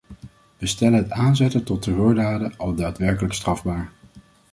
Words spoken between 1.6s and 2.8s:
tot terreurdaden al